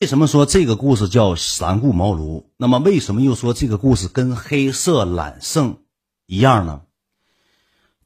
[0.00, 2.44] 为什么说这个故事叫三顾茅庐？
[2.56, 5.80] 那么为什么又说这个故事跟黑色揽胜
[6.24, 6.80] 一样呢？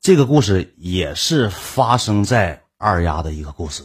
[0.00, 3.84] 这个故事也是发生在二丫的一个故事。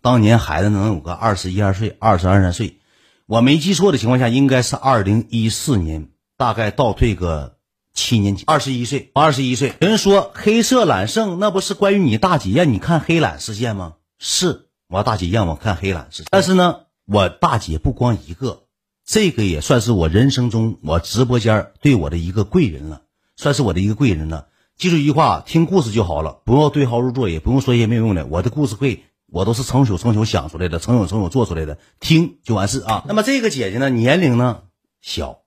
[0.00, 2.78] 当年孩子能有个二十一二岁、二十二三岁，
[3.26, 7.56] 我没记错的情况下，应该是二零一四年，大概倒退个
[7.92, 9.74] 七年前，二十一岁，二十一岁。
[9.80, 13.94] 有人说黑色揽胜，那不是关于你大姐让你看黑揽事件吗？
[14.16, 18.64] 是我大姐让我看黑揽事件，但是呢，我大姐不光一个，
[19.04, 23.02] 这个也算是我人生中我直播间对我的一个贵人了，
[23.36, 24.48] 算是我的一个贵人了。
[24.76, 28.26] 记住一句话，听故事就好了，不要对号入座，也不用说一些没有用的。
[28.26, 33.04] 我的故事会，我都是成宿成宿想出来的，成宿成宿做出来的，听就完事啊。
[33.08, 34.64] 那么这个姐姐呢，年龄呢
[35.00, 35.42] 小，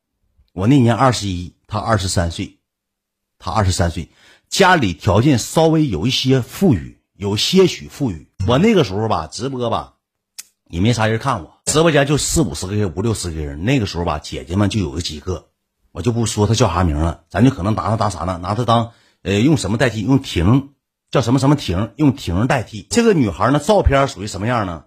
[0.54, 2.60] 我那年二十一，她二十三岁，
[3.38, 4.10] 她二十三岁，
[4.48, 8.32] 家里条件稍微有一些富裕，有些许富裕。
[8.48, 9.96] 我那个时候吧，直播吧，
[10.70, 13.66] 也没啥人看我，直播间就四五十个人，五六十个人。
[13.66, 15.48] 那个时候吧，姐姐们就有几个，
[15.92, 18.38] 我就不说她叫啥名了，咱就可能拿她当啥呢？
[18.38, 18.92] 拿她当。
[19.24, 20.02] 呃，用什么代替？
[20.02, 20.70] 用婷，
[21.10, 21.92] 叫什么什么婷？
[21.96, 23.60] 用婷代替这个女孩呢？
[23.60, 24.86] 照片属于什么样呢？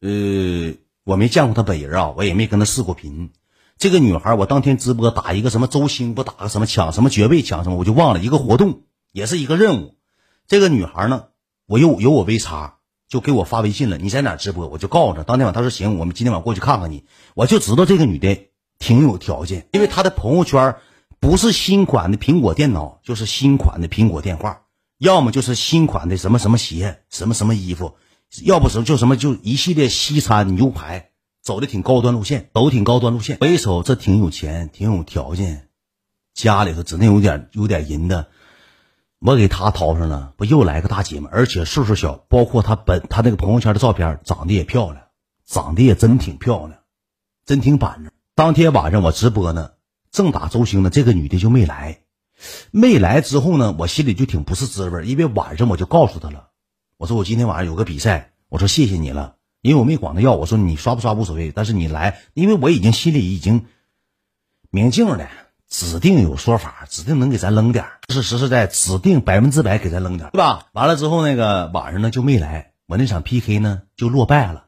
[0.00, 3.32] 呃，我没见过她本人啊，我也没跟她视过频。
[3.76, 9.96] 这个女孩，我当天直播打一个什么周星，不打个什么抢什么爵位抢什么，我就忘了一个活动，也是一个任务。
[10.46, 11.24] 这个女孩呢，
[11.66, 12.77] 我有有我微差，
[13.08, 13.98] 就给我发微信了。
[13.98, 14.68] 你在哪直播？
[14.68, 15.22] 我就告诉她。
[15.22, 17.04] 当天晚她说行，我们今天晚上过去看看你。
[17.34, 20.76] 我就知道这个女的挺有条件，因为她的朋友圈。
[21.20, 24.60] 不是新款的苹果电脑，就是新款的苹果电话，
[24.98, 27.96] 要么就是新款的什么什么鞋，什么什么衣服，
[28.44, 31.10] 要不什么就什么就一系列西餐牛排，
[31.42, 33.38] 走的挺高端路线，走挺高端路线。
[33.40, 35.66] 我一瞅这挺有钱，挺有条件，
[36.34, 38.28] 家里头指定有点有点银的，
[39.20, 41.28] 我给他掏上了，不又来个大姐吗？
[41.32, 45.04] 而且岁数小，包括他本他那个朋友圈的照片，长得也漂亮，
[45.44, 46.80] 长得也真挺漂亮，
[47.44, 48.12] 真挺板正。
[48.34, 49.72] 当天晚上我直播呢。
[50.10, 52.00] 正打周星呢，这个女的就没来，
[52.70, 56.48] 没来之后呢，我心里就挺不是滋味，因为晚上我就告诉她了，
[56.96, 63.66] 我说我今天晚上有个比赛，我说谢谢你了，因为我没管她要，我说你刷不刷无所谓，但是你来，因为我已经心里已经
[64.70, 65.28] 明镜了，
[65.68, 70.66] 指定有说法，指定能给咱扔点是实实在指定百分之百给咱扔点对吧？
[70.72, 74.64] 完了之后那个晚上呢就没来，我那场 PK 呢就落败了，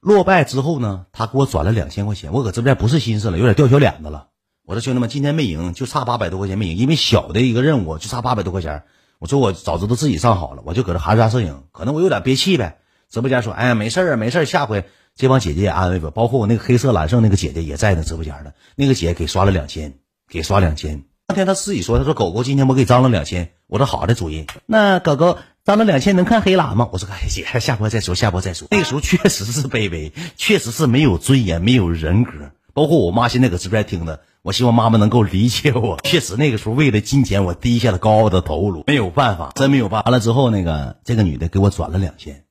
[0.00, 4.28] 落败之后呢，他给我转了两千块钱，我搁直播间不是心思了，有点掉小脸子了。
[4.64, 8.84] 我说兄弟们，今天没赢，就差八百多块钱没赢，因为小的一个任务就差八百多块钱。
[9.18, 12.78] 我说我早知道自己上好了，我就搁这含沙射影，可能我有点憋气呗。
[13.10, 14.84] 直播间说，哎呀，没事儿啊，没事儿，下回
[15.16, 18.52] 这帮姐姐也安慰我，包括我那个黑色揽胜那个姐姐也在那直播间呢。
[18.76, 19.94] 那个姐给刷了两千，
[20.28, 21.04] 给刷两千。
[21.26, 23.52] 当天他自己说，他说狗狗今天我给张了两千。
[23.66, 24.46] 我说好的，主人。
[24.66, 26.88] 那狗狗张了两千能看黑蓝吗？
[26.92, 28.68] 我说哎姐，下播再说，下播再说。
[28.70, 32.32] 那个时候确实是卑微，确实是没有尊严，没有人格。
[32.74, 34.20] 包括我妈现在搁直播间听的。
[34.42, 36.00] 我希望妈妈能够理解我。
[36.02, 40.10] 确实，那个时候为了金钱，我低下了高傲的头颅，没有办法，真没有办法。
[40.10, 42.44] 完了之后，那个这个女的给我转了两千，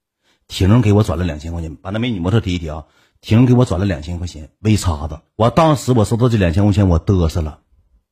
[0.52, 2.86] 婷给我转了两千块钱，把那美女模特提一提啊。
[3.22, 5.22] 婷给我转了两千块钱，微叉子。
[5.38, 7.62] 我当时我收到这两千块钱，我嘚瑟了。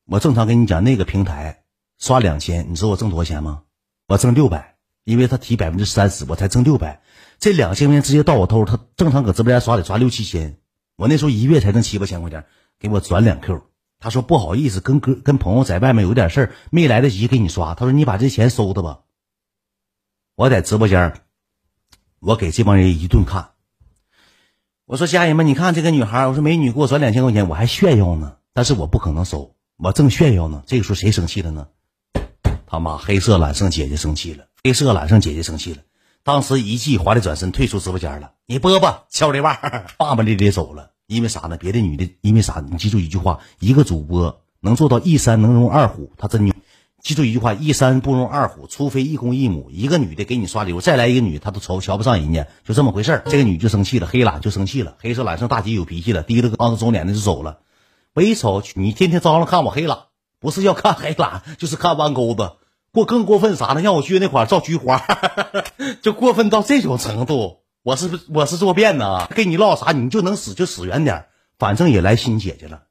[0.06, 1.64] 我正常跟你讲，那个平台
[1.98, 3.64] 刷两千，你知道我挣多少钱吗？
[4.08, 7.02] 我挣六百，因为他提百分之三十，我才挣六百。
[7.38, 10.56] 这两千块钱直接到我兜，他正常搁直播间刷得刷六七千，
[10.96, 12.46] 我那时候一月才挣七八千块钱，
[12.78, 13.60] 给我转两 Q。
[13.98, 17.74] 他说不好意思，跟哥跟朋友在外面有点事儿，没来得及给你刷。
[17.74, 19.00] 他说你把这钱收着吧。
[20.36, 21.20] 我在直播间，
[22.20, 23.52] 我给这帮人一顿看。
[24.84, 28.36] 我说家人们，你看这个女孩，我说美女给我转两千块钱，我还炫耀呢。
[28.52, 30.62] 但是我不可能收，我正炫耀呢。
[30.66, 31.68] 这个时候谁生气了呢？
[32.66, 35.80] 他妈黑色揽胜姐姐生气了，黑色揽胜姐姐生气了。
[36.22, 38.32] 当时一记华丽转身退出直播间了。
[38.44, 40.90] 你播吧，敲的腕，爸爸咧咧走了。
[41.06, 41.56] 因为啥呢？
[41.56, 42.62] 别的女的，因为啥？
[42.70, 46.54] 你记住一句话：一个主播能做到一山能容二虎，他真牛。
[47.02, 49.70] 记住一句话：一山不容二虎，除非一公一母。
[49.70, 53.22] 一个女的给你刷礼物，再来一个女，她都瞅瞧不上人家，就这么回事儿。
[53.26, 57.60] 这个女就生气了，黑懒就生气了，黑色懒胜大姐有脾气了，低了个当着周脸的就走了。
[58.14, 59.98] 我一瞅，你天天招了看我黑懒，
[60.40, 62.52] 不是要看黑懒，就是看弯钩子。
[62.92, 63.80] 过更过分啥呢？
[63.80, 65.02] 让我撅那块照菊花，
[66.02, 67.58] 就过分到这种程度。
[67.82, 71.26] 我是，我是坐便呢，跟你唠啥，你就能死就死远点
[71.58, 72.82] 反正也来新姐姐了，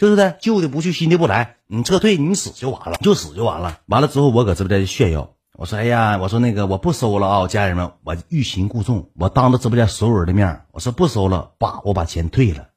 [0.00, 0.34] 对不对？
[0.40, 3.80] 旧的不去，新的不来，你撤退，你死就完了，就死就完了。
[3.84, 12.68] 完了之后，我搁直播间炫耀，我说：“哎呀，我说那个我不收了啊，家人们，我欲擒故纵，我当着直播间所有人的面，我说不收了，爸，我把钱退了。”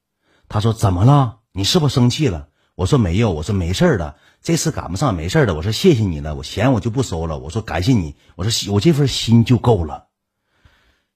[0.50, 1.38] 他说：“怎么了？
[1.54, 5.56] 你是不是生气了？”我说：“没有，我说没事的，这次赶不上，没事的。
[5.56, 7.40] 我说谢谢你了，我钱我就不收了。
[7.40, 10.08] 我说感谢你，我说我这份心就够了。”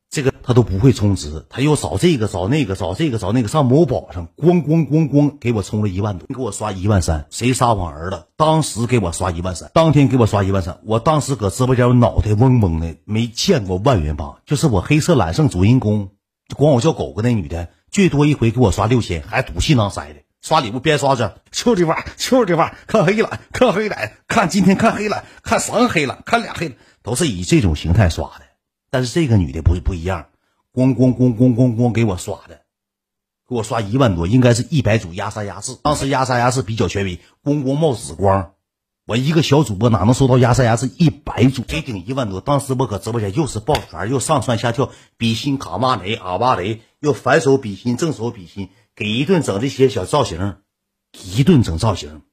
[0.10, 8.24] 这个他都不会充值，他又找这个找那个找这个找那个，上某宝上咣咣咣咣给我充了一万多，给我刷一万三，谁撒谎儿子？
[8.38, 16.12] 当时给我刷一万三，当天给我刷一万三，我当时搁直播间我脑袋嗡嗡的，没见过万元榜，就是我黑色揽胜主人公，
[16.56, 23.98] 管我叫狗哥那女的，最多一回给我刷六千，还赌气囊塞的，刷礼物边刷着，就这玩意儿，就这玩意儿，看黑了，看黑了，
[24.30, 28.47] 看今天看黑了，看三个黑了，看俩黑了，都是以这种形态刷的。
[28.98, 30.30] 但是这个女的不不一样，
[30.74, 32.62] 咣咣咣咣咣咣给我刷的，
[33.48, 35.78] 给我刷一万多，应该是一百组压三压四。
[35.84, 38.54] 当时压三压四比较权威，咣咣冒紫光，
[39.06, 41.62] 我一个小主播哪能收到压三压四一百组？
[41.62, 42.42] 给顶一万多。
[42.42, 50.56] 当时我搁直播间又是抱拳又上蹿下跳，比心卡哇雷阿哇雷，又反手比心正手比心，给一顿整这些小造型，
[51.24, 52.24] 一顿整造型。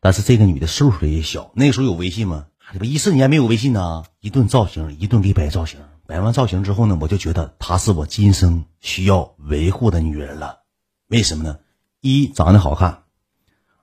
[0.00, 2.46] 但是这个女的岁数也小，那时候有微信吗？
[2.72, 10.60] 这不一四年没有微信呢，一顿造型，一顿给摆造型，摆完造型之后呢，我就觉得她是我今生需要维护的女人了。
[11.08, 11.58] 为什么呢？
[12.00, 13.02] 一长得好看，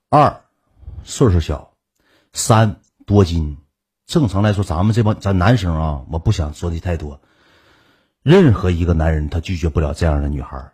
[0.09, 0.41] 二
[1.03, 1.75] 岁数小，
[2.33, 3.57] 三多金。
[4.07, 7.21] 正常来说，咱们这帮咱男生啊，我不想说的太多。
[8.23, 10.73] 任何一个男人他拒绝不了这样的女孩，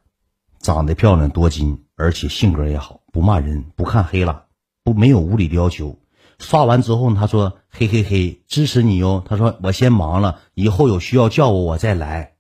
[0.62, 4.46] 长得漂亮多金，而且性格也好，不骂人，不看黑了，
[4.86, 6.00] 不没有无理的要求。
[6.40, 12.34] 刷完之后，他说：“嘿嘿嘿，支持你哟。”他说：“我先忙了，以后有需要叫我，我再来。”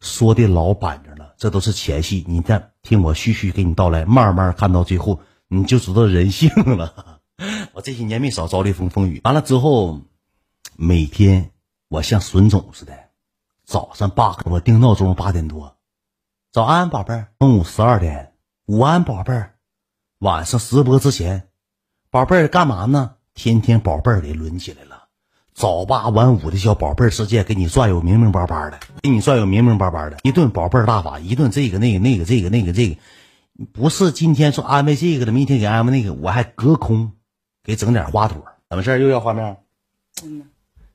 [0.00, 2.24] 说的老板着了，这都是前戏。
[2.26, 7.20] 你再听我徐徐给你道来，慢慢看到最后，你就知道人性了。
[7.72, 9.20] 我这些年没少遭雷风风雨。
[9.24, 10.00] 完了之后，
[10.76, 11.50] 每天
[11.88, 12.92] 我像损种似的，
[13.64, 15.76] 早上八我定闹钟八点多，
[16.52, 18.34] 早安宝贝儿；中午十二点，
[18.66, 19.54] 午安宝贝儿；
[20.18, 21.48] 晚上直播之前，
[22.10, 23.14] 宝贝儿干嘛呢？
[23.34, 25.04] 天天宝贝儿给抡起来了，
[25.54, 32.96] 早八晚五的小宝贝儿世界给你转悠明明白白的，给你转悠明明白白的，一顿宝贝儿大法，一顿这个那个那个这个那个这个，
[33.72, 37.12] 不是今天说安排这个的，明天给安排那个，我还隔空
[37.64, 39.56] 给整点花朵，怎么事儿又要画面？
[40.22, 40.44] 嗯，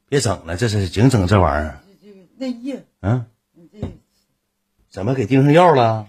[0.08, 1.80] 别整了，这是净整这玩意儿。
[2.02, 2.78] 这个内衣。
[3.02, 3.26] 嗯。
[3.72, 3.88] 这
[4.90, 6.08] 怎么给盯上药了？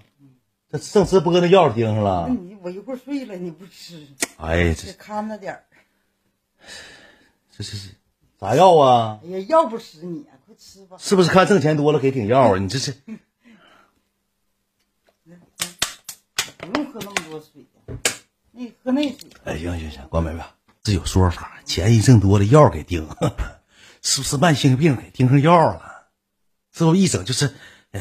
[0.71, 2.29] 这正直播的药盯上了。
[2.29, 4.07] 你我一会儿睡了，你不吃？
[4.37, 5.65] 哎，这看着点儿。
[7.57, 7.77] 这是
[8.39, 9.21] 啥药啊？
[9.25, 10.97] 哎呀，药不死你，快吃吧！
[10.99, 12.59] 是不是看挣钱多了给顶药啊？
[12.59, 12.93] 你这是
[16.59, 17.95] 不用喝那么多水呀，
[18.53, 19.29] 你喝那水。
[19.45, 20.43] 哎，行行行，关妹妹，
[20.83, 23.09] 这有说法，钱一挣多了药给顶，
[24.03, 26.07] 是不是慢性病给盯上药了？
[26.73, 27.55] 这不一整就是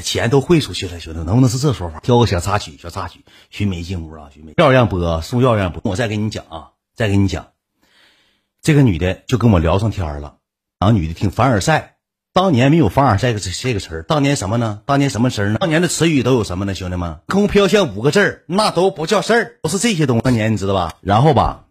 [0.04, 2.00] 钱都汇出去了，兄弟，能不能是这说法？
[2.02, 7.52] 挑个小插曲，小插曲，徐梅进屋啊，徐梅药让播，送药让播，我再给你讲啊，再给你讲。
[8.68, 10.40] 这个女的就跟我聊上天了，
[10.78, 12.00] 然后女的挺凡尔赛。
[12.34, 14.82] 当年没有凡尔赛这这个词儿，当年什么呢？
[14.86, 15.58] 当年什么词儿呢？
[15.58, 16.76] 当年的词语都有什么呢？
[16.76, 20.22] 兄弟们，空飘像五个字儿，那都不叫事儿，都是这些东西。
[20.22, 20.96] 当年你知道吧？
[21.00, 21.68] 然后吧，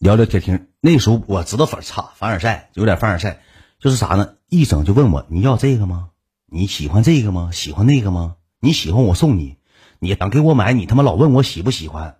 [0.00, 0.66] 聊聊天听。
[0.80, 3.40] 那时候我知道反差凡尔赛，有点凡尔赛，
[3.78, 4.34] 就是啥呢？
[4.48, 6.08] 一整就问我你要这个吗？
[6.50, 7.50] 你喜欢这个吗？
[7.52, 8.34] 喜欢那个吗？
[8.58, 9.58] 你喜欢我送你，
[10.00, 12.16] 你想给我买，你他妈老问我喜不喜欢。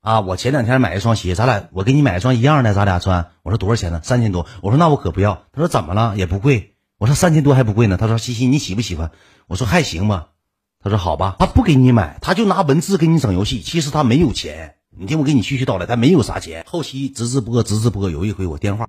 [0.00, 0.20] 啊！
[0.20, 3.32] 我前两天买一双鞋，咱俩我给你买一双一样的，咱俩穿。
[3.42, 4.00] 我说多少钱呢？
[4.02, 4.46] 三千多。
[4.62, 5.44] 我说那我可不要。
[5.52, 6.16] 他说怎么了？
[6.16, 6.74] 也不贵。
[6.98, 7.98] 我说三千多还不贵呢。
[7.98, 9.10] 他说西西你喜不喜欢？
[9.46, 10.28] 我说还行吧。
[10.82, 11.36] 他说好吧。
[11.38, 13.60] 他不给你买，他就拿文字给你整游戏。
[13.60, 14.76] 其实他没有钱。
[14.88, 16.64] 你听我给你絮絮叨叨，他没有啥钱。
[16.66, 18.88] 后期直直播直直播，有一回我电话。